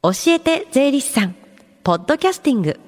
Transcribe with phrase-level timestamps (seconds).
[0.00, 1.34] 教えて税理士さん。
[1.82, 2.78] ポッドキャスティング。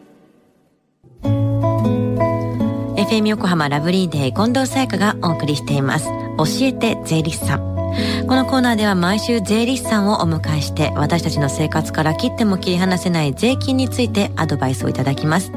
[2.96, 6.06] FM 横浜ラブリーデー近藤沙耶香がお送りしています。
[6.38, 7.70] 教えて税理士さん。
[8.28, 15.50] このコーナーでは毎週税理士さんをお迎えして私たちの生活から切っても切り離せない税金についてアドバイスをいただきます。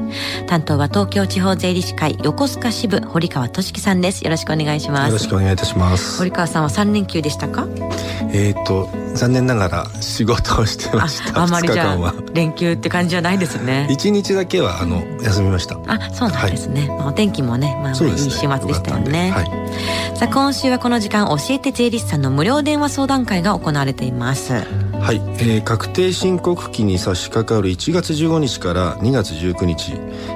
[0.48, 4.24] 担当は東京地方税理士会横須賀支部堀川俊樹さんです。
[4.24, 5.06] よろしくお願いします。
[5.06, 6.18] よろしくお願いいたします。
[6.18, 7.68] 堀川さんは3連休でしたか？
[8.32, 11.40] えっ、と残念ながら仕事をしてました。
[11.40, 12.10] ああまりじゃ2日間は。
[12.10, 13.86] あ連休って感じじゃないですね。
[13.90, 15.78] 一日だけはあの休みました。
[15.86, 19.28] あそうなんですね、まあお天気もねまあまあいい週末でしたよね。
[19.28, 20.16] よかったんで。
[20.16, 24.52] さあ今週はこの時間教えて税理士さんの無料電話相談会が行われています。
[24.52, 24.64] はい、
[25.00, 29.92] はいえー確定申告期に差し掛かる1月15日から2月19日、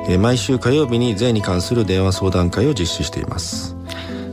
[0.09, 3.77] えー毎週火曜日に税に関する電話相談会を実施しています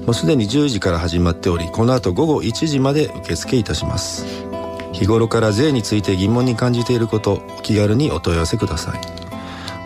[0.06, 4.28] もうすでに10時から始まっておりこの後午後1時まで受付いたします。
[4.94, 9.02] 日頃から税について疑問に感じていることお気軽にお問い合わせください。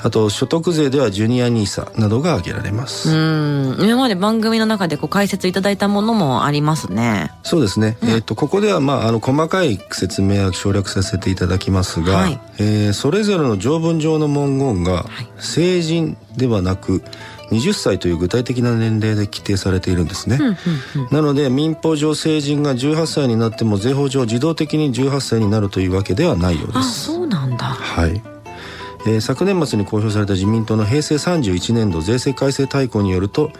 [0.00, 3.76] あと所得税ではジュニアニーサなどが挙げられます、うん。
[3.80, 7.32] 今まで番組の中でこう解説いただいたものもありますね。
[7.42, 12.40] そうですね、えっ、とここではまああの細かい説明は省略させていただきますが、はい。
[12.58, 15.04] えーそれぞれの条文上の文言が
[15.38, 17.02] 成人ではなく
[17.50, 20.38] 20歳という具体的な年齢で規定されているんですね、
[21.10, 27.66] なので民法上成人が18歳になっても税法上自動的に18歳になるというわけではないようであすそうなんだ。
[27.66, 28.22] はい、
[29.06, 33.50] えー昨年末に公表された自民党の平成31年度税制改正大綱によると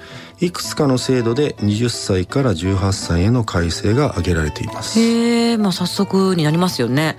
[0.40, 5.00] いくつかの制度で20歳から18歳への改正が挙げられています。
[5.00, 7.16] へえまあ早速になりますよね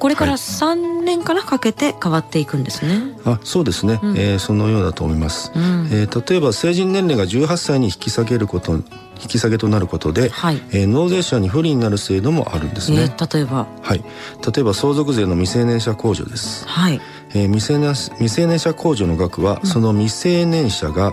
[0.00, 0.40] これからはい。
[0.40, 4.16] 3年からかけて変わっていくんですね、あそうですね、うん。
[4.18, 5.88] えーそのようだと思います、うん。
[5.92, 8.82] えー例えば成人年齢が18歳に引き下げること引
[9.28, 10.56] き下げとなることで、はい。
[10.72, 13.66] えー納税者に不利になる制度もあるんですえね、ー例えば。
[13.82, 13.98] はい。
[14.54, 16.66] 例えば相続税の未成年者控除です。
[16.66, 17.00] はい。
[17.34, 21.12] えー未成年未成年者控除の額は、その未成年者が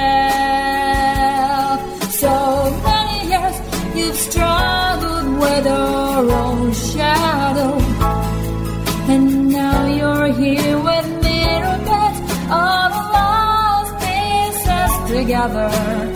[15.47, 16.10] another.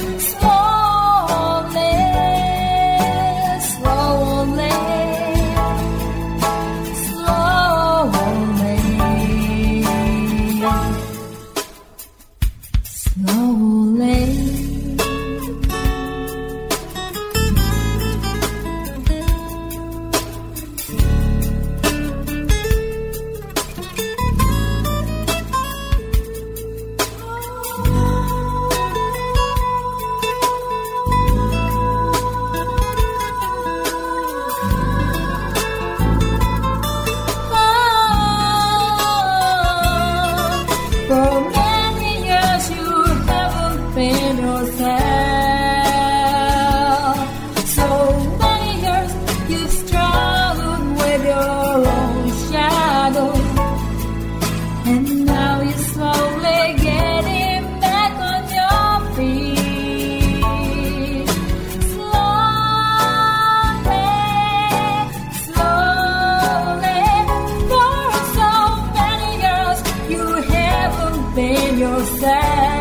[71.76, 72.75] yourself.